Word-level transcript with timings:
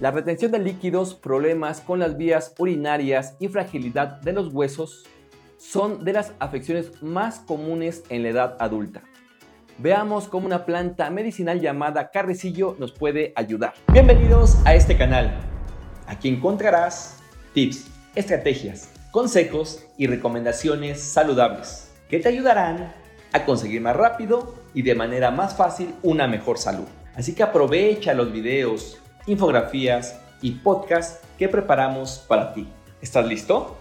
La 0.00 0.10
retención 0.10 0.50
de 0.50 0.58
líquidos, 0.58 1.14
problemas 1.14 1.82
con 1.82 1.98
las 1.98 2.16
vías 2.16 2.54
urinarias 2.56 3.36
y 3.38 3.48
fragilidad 3.48 4.22
de 4.22 4.32
los 4.32 4.50
huesos 4.50 5.04
son 5.58 6.06
de 6.06 6.14
las 6.14 6.32
afecciones 6.38 7.02
más 7.02 7.40
comunes 7.40 8.02
en 8.08 8.22
la 8.22 8.30
edad 8.30 8.56
adulta. 8.60 9.02
Veamos 9.76 10.26
cómo 10.26 10.46
una 10.46 10.64
planta 10.64 11.10
medicinal 11.10 11.60
llamada 11.60 12.10
carrecillo 12.10 12.76
nos 12.78 12.92
puede 12.92 13.34
ayudar. 13.36 13.74
Bienvenidos 13.92 14.56
a 14.64 14.74
este 14.74 14.96
canal. 14.96 15.38
Aquí 16.06 16.30
encontrarás 16.30 17.18
tips, 17.52 17.88
estrategias, 18.14 18.90
consejos 19.10 19.84
y 19.98 20.06
recomendaciones 20.06 20.98
saludables 20.98 21.92
que 22.08 22.20
te 22.20 22.30
ayudarán 22.30 22.94
a 23.34 23.44
conseguir 23.44 23.82
más 23.82 23.96
rápido 23.96 24.54
y 24.72 24.80
de 24.80 24.94
manera 24.94 25.30
más 25.30 25.54
fácil 25.54 25.94
una 26.02 26.26
mejor 26.26 26.56
salud. 26.56 26.86
Así 27.14 27.34
que 27.34 27.42
aprovecha 27.42 28.14
los 28.14 28.32
videos, 28.32 28.99
infografías 29.26 30.20
y 30.42 30.52
podcasts 30.52 31.20
que 31.38 31.48
preparamos 31.48 32.24
para 32.28 32.52
ti. 32.52 32.68
¿Estás 33.00 33.26
listo? 33.26 33.76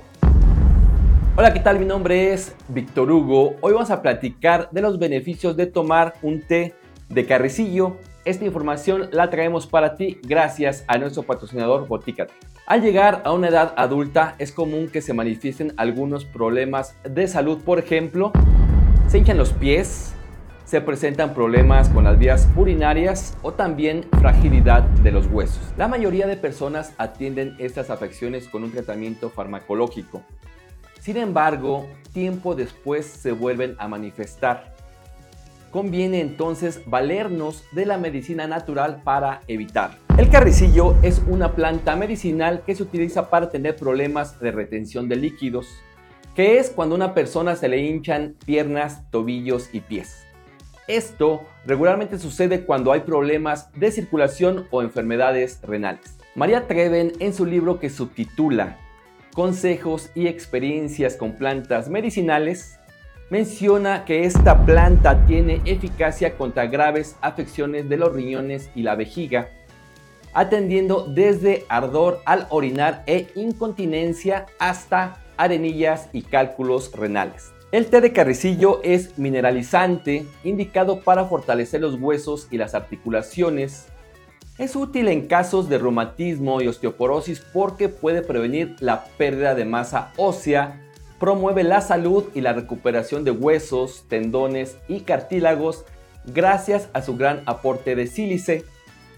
Hola, 1.36 1.54
¿qué 1.54 1.60
tal? 1.62 1.80
Mi 1.80 1.86
nombre 1.86 2.34
es 2.34 2.56
Víctor 2.68 3.12
Hugo. 3.12 3.56
Hoy 3.62 3.74
vamos 3.74 3.92
a 3.92 4.02
platicar 4.02 4.70
de 4.72 4.82
los 4.82 5.00
beneficios 5.00 5.56
de 5.56 5.68
tomar 5.68 6.16
un 6.22 6.42
té 6.42 6.76
de 7.08 7.26
carrecillo. 7.26 7.96
Esta 8.26 8.46
información 8.46 9.10
la 9.12 9.30
traemos 9.30 9.66
para 9.66 9.96
ti 9.96 10.20
gracias 10.24 10.84
a 10.88 10.98
nuestro 10.98 11.24
patrocinador 11.24 11.88
Botícate. 11.88 12.34
Al 12.66 12.82
llegar 12.82 13.22
a 13.26 13.32
una 13.32 13.48
edad 13.48 13.74
adulta 13.78 14.36
es 14.38 14.52
común 14.52 14.90
que 14.90 15.02
se 15.02 15.14
manifiesten 15.14 15.74
algunos 15.78 16.26
problemas 16.26 16.96
de 17.04 17.28
salud, 17.28 17.60
por 17.64 17.80
ejemplo, 17.80 18.32
se 19.08 19.18
hinchan 19.18 19.38
los 19.38 19.54
pies, 19.54 20.14
se 20.70 20.82
presentan 20.82 21.34
problemas 21.34 21.90
con 21.90 22.04
las 22.04 22.20
vías 22.20 22.48
urinarias 22.56 23.36
o 23.42 23.54
también 23.54 24.06
fragilidad 24.20 24.84
de 24.84 25.12
los 25.12 25.26
huesos. 25.26 25.60
La 25.78 25.88
mayoría 25.88 26.28
de 26.28 26.38
personas 26.38 26.94
atienden 27.00 27.56
estas 27.58 27.90
afecciones 27.90 28.48
con 28.48 28.64
un 28.64 28.72
tratamiento 28.72 29.32
farmacológico. 29.32 30.22
Sin 31.00 31.18
embargo, 31.18 31.88
tiempo 32.14 32.54
después 32.54 33.08
se 33.08 33.32
vuelven 33.32 33.78
a 33.80 33.88
manifestar. 33.88 34.76
Conviene 35.72 36.22
entonces 36.22 36.84
valernos 36.86 37.64
de 37.72 37.88
la 37.88 37.98
medicina 37.98 38.46
natural 38.46 39.02
para 39.04 39.42
evitar. 39.48 39.98
El 40.20 40.30
carricillo 40.30 40.96
es 41.02 41.20
una 41.28 41.54
planta 41.54 41.96
medicinal 41.96 42.62
que 42.64 42.76
se 42.76 42.84
utiliza 42.84 43.32
para 43.32 43.50
tener 43.50 43.76
problemas 43.76 44.40
de 44.40 44.52
retención 44.52 45.10
de 45.10 45.16
líquidos, 45.16 45.68
que 46.36 46.60
es 46.60 46.70
cuando 46.70 46.94
a 46.94 46.98
una 46.98 47.16
persona 47.16 47.56
se 47.56 47.70
le 47.70 47.80
hinchan 47.80 48.36
piernas, 48.46 49.10
tobillos 49.10 49.70
y 49.74 49.80
pies. 49.80 50.29
Esto 50.90 51.46
regularmente 51.68 52.18
sucede 52.18 52.66
cuando 52.66 52.92
hay 52.92 53.02
problemas 53.02 53.72
de 53.74 53.92
circulación 53.92 54.66
o 54.72 54.82
enfermedades 54.82 55.60
renales. 55.62 56.18
María 56.34 56.66
Treven 56.66 57.14
en 57.20 57.32
su 57.36 57.46
libro 57.46 57.80
que 57.80 57.92
subtitula 57.92 58.80
Consejos 59.36 60.10
y 60.16 60.26
experiencias 60.26 61.16
con 61.16 61.34
plantas 61.34 61.90
medicinales 61.90 62.80
menciona 63.30 64.04
que 64.04 64.24
esta 64.24 64.66
planta 64.66 65.28
tiene 65.28 65.62
eficacia 65.66 66.36
contra 66.36 66.66
graves 66.66 67.16
afecciones 67.22 67.88
de 67.88 67.98
los 67.98 68.12
riñones 68.12 68.72
y 68.74 68.82
la 68.82 68.96
vejiga, 68.96 69.48
atendiendo 70.34 71.06
desde 71.06 71.66
ardor 71.70 72.24
al 72.26 72.48
orinar 72.50 73.04
e 73.06 73.28
incontinencia 73.36 74.48
hasta 74.58 75.24
arenillas 75.38 76.10
y 76.14 76.24
cálculos 76.24 76.92
renales. 76.94 77.52
El 77.72 77.86
té 77.86 78.02
de 78.02 78.14
carricillo 78.14 78.82
es 78.84 79.20
mineralizante, 79.20 80.26
indicado 80.44 81.02
para 81.02 81.26
fortalecer 81.26 81.82
los 81.82 82.02
huesos 82.02 82.48
y 82.50 82.58
las 82.58 82.74
articulaciones. 82.74 83.86
Es 84.58 84.76
útil 84.76 85.08
en 85.08 85.28
casos 85.28 85.70
de 85.70 85.78
reumatismo 85.78 86.62
y 86.62 86.68
osteoporosis 86.68 87.42
porque 87.54 87.88
puede 87.88 88.24
prevenir 88.24 88.76
la 88.80 89.06
pérdida 89.20 89.54
de 89.54 89.66
masa 89.66 90.12
ósea, 90.18 90.82
promueve 91.20 91.64
la 91.64 91.82
salud 91.82 92.24
y 92.34 92.42
la 92.42 92.54
recuperación 92.54 93.24
de 93.24 93.32
huesos, 93.32 94.06
tendones 94.10 94.78
y 94.88 95.02
cartílagos 95.02 95.86
gracias 96.26 96.90
a 96.94 97.04
su 97.04 97.18
gran 97.18 97.44
aporte 97.46 97.96
de 97.96 98.08
sílice. 98.08 98.66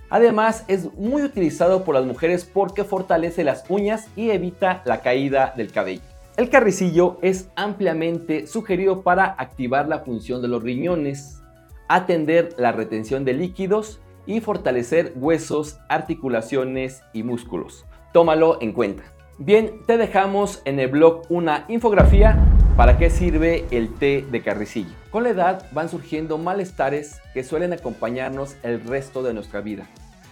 Además, 0.09 0.65
es 0.67 0.93
muy 0.95 1.21
utilizado 1.21 1.85
por 1.85 1.95
las 1.95 2.03
mujeres 2.03 2.43
porque 2.43 2.83
fortalece 2.83 3.45
las 3.45 3.63
uñas 3.69 4.09
y 4.17 4.31
evita 4.31 4.81
la 4.83 4.99
caída 4.99 5.53
del 5.55 5.71
cabello. 5.71 6.10
El 6.41 6.49
carricillo 6.49 7.19
es 7.21 7.51
ampliamente 7.55 8.47
sugerido 8.47 9.03
para 9.03 9.25
activar 9.25 9.87
la 9.87 9.99
función 9.99 10.41
de 10.41 10.47
los 10.47 10.63
riñones, 10.63 11.43
atender 11.87 12.55
la 12.57 12.71
retención 12.71 13.25
de 13.25 13.33
líquidos 13.33 14.01
y 14.25 14.41
fortalecer 14.41 15.13
huesos, 15.17 15.77
articulaciones 15.87 17.03
y 17.13 17.21
músculos. 17.21 17.85
Tómalo 18.11 18.57
en 18.59 18.71
cuenta. 18.71 19.03
Bien, 19.37 19.81
te 19.85 19.97
dejamos 19.97 20.63
en 20.65 20.79
el 20.79 20.87
blog 20.87 21.27
una 21.29 21.65
infografía 21.67 22.43
para 22.75 22.97
qué 22.97 23.11
sirve 23.11 23.65
el 23.69 23.93
té 23.93 24.25
de 24.31 24.41
carricillo. 24.41 24.95
Con 25.11 25.21
la 25.21 25.29
edad 25.29 25.67
van 25.73 25.89
surgiendo 25.89 26.39
malestares 26.39 27.21
que 27.35 27.43
suelen 27.43 27.71
acompañarnos 27.71 28.55
el 28.63 28.83
resto 28.83 29.21
de 29.21 29.35
nuestra 29.35 29.61
vida. 29.61 29.85